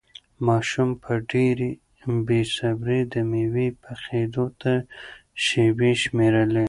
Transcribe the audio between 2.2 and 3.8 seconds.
بې صبري د مېوې